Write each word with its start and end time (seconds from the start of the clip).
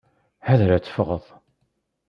Ḥader 0.47 0.69
ad 0.71 0.83
tefɣeḍ! 0.83 1.25